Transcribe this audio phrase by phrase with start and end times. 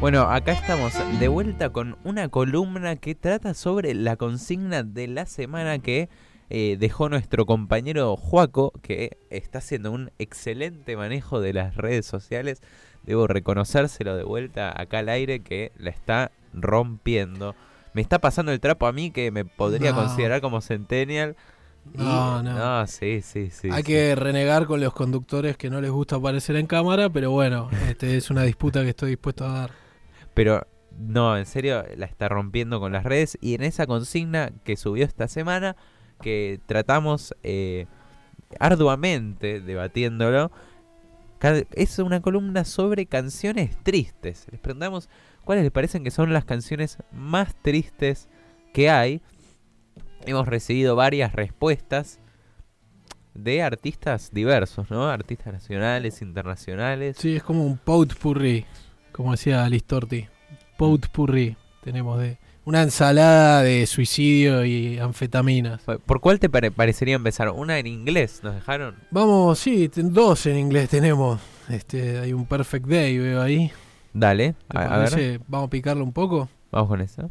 [0.00, 5.26] Bueno, acá estamos de vuelta con una columna que trata sobre la consigna de la
[5.26, 6.08] semana que
[6.48, 12.62] eh, dejó nuestro compañero Juaco, que está haciendo un excelente manejo de las redes sociales.
[13.04, 17.54] Debo reconocérselo de vuelta acá al aire que la está rompiendo.
[17.92, 19.98] Me está pasando el trapo a mí que me podría No.
[19.98, 21.36] considerar como centennial.
[21.94, 22.86] Y- No, no.
[22.86, 23.68] sí, sí, sí.
[23.70, 23.92] Hay sí.
[23.92, 28.16] que renegar con los conductores que no les gusta aparecer en cámara, pero bueno, este
[28.16, 29.70] es una disputa que estoy dispuesto a dar.
[30.34, 30.66] Pero
[30.98, 33.38] no, en serio, la está rompiendo con las redes.
[33.40, 35.76] Y en esa consigna que subió esta semana,
[36.20, 37.86] que tratamos eh,
[38.58, 40.50] arduamente debatiéndolo,
[41.72, 44.46] es una columna sobre canciones tristes.
[44.50, 45.08] Les preguntamos
[45.44, 48.28] cuáles les parecen que son las canciones más tristes
[48.74, 49.22] que hay.
[50.26, 52.20] Hemos recibido varias respuestas
[53.32, 55.08] de artistas diversos, ¿no?
[55.08, 57.16] Artistas nacionales, internacionales.
[57.18, 58.66] Sí, es como un potpourri,
[59.12, 60.26] como decía Listorti.
[60.76, 65.82] Potpourri tenemos de una ensalada de suicidio y anfetaminas.
[66.06, 67.48] ¿Por cuál te pare- parecería empezar?
[67.50, 68.96] Una en inglés, ¿nos dejaron?
[69.10, 71.40] Vamos, sí, dos en inglés tenemos.
[71.68, 73.70] Este, hay un Perfect Day, veo ahí.
[74.12, 75.40] Dale, ¿Te a, a ver?
[75.48, 76.48] Vamos a picarlo un poco.
[76.72, 77.30] vamos con eso.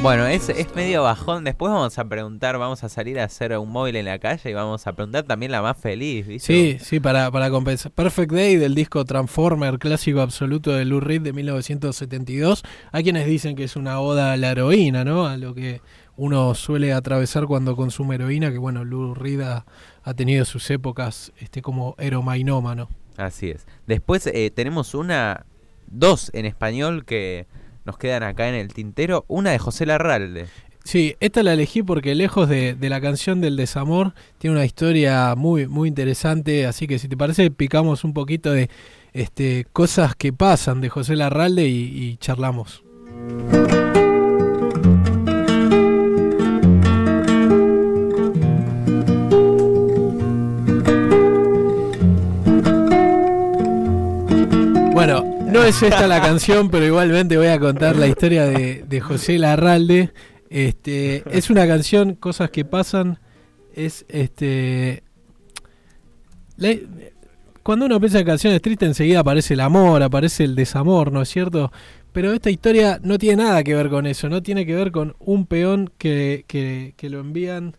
[0.00, 1.42] Bueno, es, es medio bajón.
[1.42, 4.54] Después vamos a preguntar, vamos a salir a hacer un móvil en la calle y
[4.54, 6.46] vamos a preguntar también la más feliz, ¿viste?
[6.46, 7.90] Sí, sí, para, para compensar.
[7.90, 12.62] Perfect Day del disco Transformer, clásico absoluto de Lou Reed de 1972.
[12.92, 15.26] Hay quienes dicen que es una oda a la heroína, ¿no?
[15.26, 15.80] A lo que
[16.16, 19.66] uno suele atravesar cuando consume heroína, que bueno, Lou Reed ha,
[20.04, 22.88] ha tenido sus épocas este, como heromainómano.
[23.16, 23.66] Así es.
[23.88, 25.44] Después eh, tenemos una,
[25.88, 27.46] dos en español que
[27.88, 29.24] nos quedan acá en el tintero.
[29.28, 30.46] Una de José Larralde.
[30.84, 35.34] Sí, esta la elegí porque lejos de, de la canción del desamor, tiene una historia
[35.34, 36.66] muy, muy interesante.
[36.66, 38.68] Así que si te parece, picamos un poquito de
[39.14, 42.84] este, cosas que pasan de José Larralde y, y charlamos.
[55.68, 60.12] Es esta la canción, pero igualmente voy a contar la historia de, José Larralde.
[60.48, 63.18] Este, es una canción, cosas que pasan,
[63.74, 65.02] es este
[67.62, 71.28] cuando uno piensa en canciones tristes enseguida aparece el amor, aparece el desamor, ¿no es
[71.28, 71.70] cierto?
[72.12, 75.14] Pero esta historia no tiene nada que ver con eso, no tiene que ver con
[75.18, 77.76] un peón que, que, que lo envían,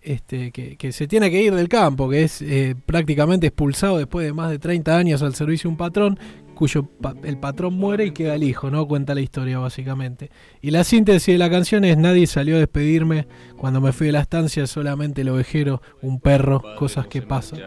[0.00, 4.24] este, que, que se tiene que ir del campo, que es eh, prácticamente expulsado después
[4.24, 6.18] de más de 30 años al servicio de un patrón,
[6.54, 8.86] cuyo pa- el patrón muere y queda el hijo, ¿no?
[8.86, 10.30] Cuenta la historia básicamente.
[10.60, 13.26] Y la síntesis de la canción es nadie salió a despedirme
[13.56, 17.60] cuando me fui de la estancia, solamente el ovejero, un perro, cosas que pasan.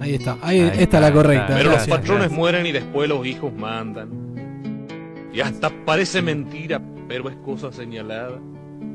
[0.00, 1.54] Ahí está, ahí, está, es la correcta.
[1.56, 4.08] Pero los patrones mueren y después los hijos mandan.
[5.32, 8.38] Y hasta parece mentira, pero es cosa señalada.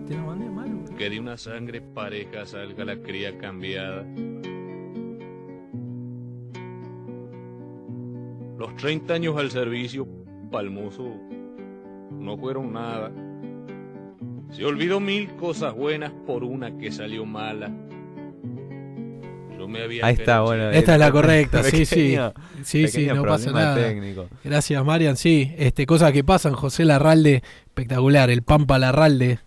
[0.08, 0.96] Te la mandé mal, boludo.
[0.98, 4.04] Que de una sangre pareja salga la cría cambiada.
[8.58, 10.08] Los 30 años al servicio,
[10.52, 11.10] palmoso,
[12.12, 13.12] no fueron nada.
[14.52, 17.70] Se olvidó mil cosas buenas por una que salió mala.
[19.58, 20.70] Yo me había Ahí está, bueno.
[20.70, 21.96] Esta es la correcta, sí, sí.
[21.96, 22.34] pequeño-
[22.64, 23.76] Sí, sí, no pasa nada.
[23.76, 24.28] técnico.
[24.44, 25.18] Gracias, Marian.
[25.18, 26.54] Sí, este, cosas que pasan.
[26.54, 28.30] José Larralde, espectacular.
[28.30, 29.40] El Pampa Larralde.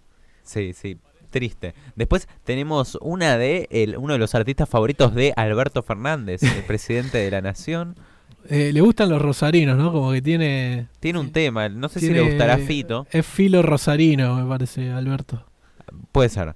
[0.43, 0.99] Sí, sí,
[1.31, 1.75] triste.
[1.95, 7.19] Después tenemos una de el, uno de los artistas favoritos de Alberto Fernández, el presidente
[7.19, 7.95] de la nación.
[8.49, 9.93] Eh, le gustan los rosarinos, ¿no?
[9.93, 10.89] Como que tiene.
[11.01, 13.07] Tiene un tema, no sé si le gustará a Fito.
[13.11, 15.45] Es filo rosarino, me parece, Alberto.
[16.13, 16.55] Puede ser.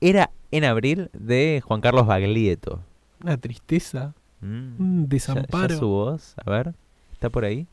[0.00, 2.80] Era en abril de Juan Carlos Baglietto.
[3.22, 4.74] Una tristeza, Mm.
[4.78, 5.68] un Ya- desamparo.
[5.74, 6.74] ya su voz, a ver,
[7.12, 7.66] ¿está por ahí?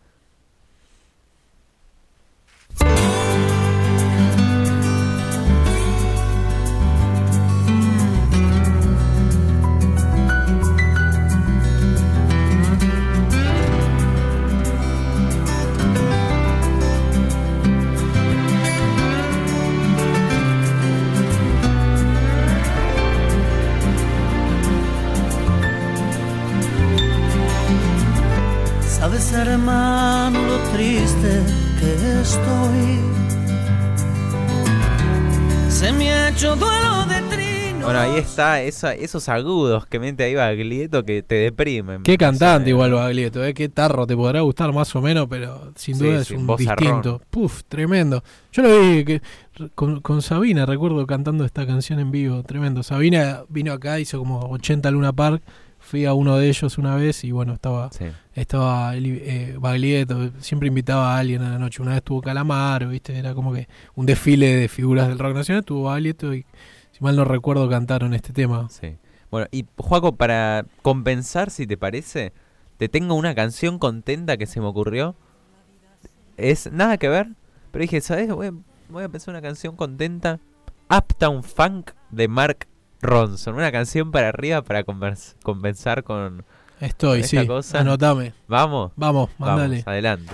[29.31, 31.41] Ves, hermano, lo triste
[31.79, 32.99] que estoy.
[35.69, 37.85] Se me ha hecho duelo de trino.
[37.85, 42.03] Bueno, ahí está esa- esos agudos que mete ahí Baglietto que te deprimen.
[42.03, 43.53] Qué cantante igual Baglietto, ¿eh?
[43.55, 47.21] qué tarro, te podrá gustar más o menos, pero sin duda sí, es un distinto.
[47.31, 48.23] Puf, tremendo.
[48.51, 49.21] Yo lo vi que,
[49.73, 52.83] con, con Sabina, recuerdo cantando esta canción en vivo, tremendo.
[52.83, 55.41] Sabina vino acá, hizo como 80 Luna Park,
[55.91, 58.05] fui a uno de ellos una vez y bueno, estaba Sí.
[58.33, 61.81] estaba eh, Baglietto, siempre invitaba a alguien a la noche.
[61.81, 63.17] Una vez estuvo Calamaro, ¿viste?
[63.17, 66.45] Era como que un desfile de figuras del rock nacional, tuvo Baglietto y
[66.93, 68.69] si mal no recuerdo cantaron este tema.
[68.69, 68.95] Sí.
[69.29, 72.31] Bueno, y Juaco, para compensar, si te parece,
[72.77, 75.15] te tengo una canción contenta que se me ocurrió.
[76.37, 77.27] Es nada que ver,
[77.71, 78.29] pero dije, ¿sabes?
[78.29, 78.53] Voy a,
[78.89, 80.39] voy a pensar una canción contenta.
[80.89, 82.67] Uptown Funk de Mark
[83.01, 83.55] Ronson.
[83.55, 86.43] Una canción para arriba para compensar con...
[86.79, 87.47] Estoy, Esta sí.
[87.47, 88.33] cosa- Anotame.
[88.47, 89.83] Vamos, Vamos, mandale.
[89.83, 90.33] vamos, adelante.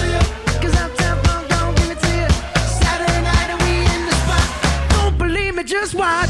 [5.71, 6.20] just why?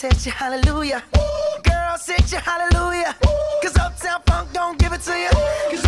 [0.00, 1.02] Hit you, hallelujah.
[1.64, 3.16] Girls hit you, hallelujah.
[3.62, 5.87] Cause Uptown Funk don't give it to you.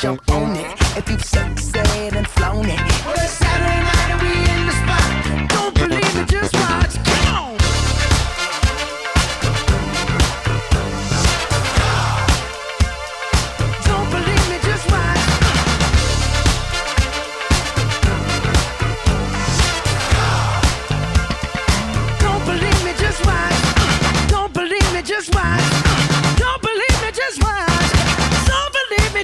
[0.00, 0.96] jump on it.
[0.96, 3.39] If you sexed and flown it.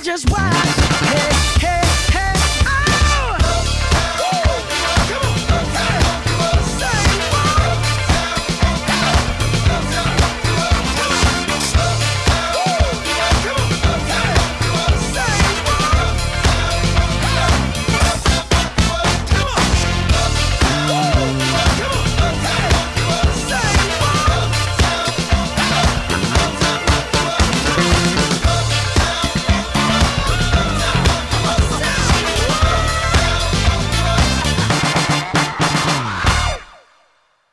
[0.07, 0.55] just watch.
[1.11, 1.36] Hey.